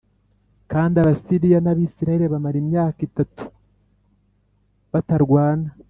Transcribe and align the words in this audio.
Kandi 0.71 0.95
Abasiriya 0.97 1.59
n’Abisirayeli 1.61 2.25
bamara 2.33 2.57
imyaka 2.63 2.99
itatu 3.07 3.43
batarwana 4.91 5.69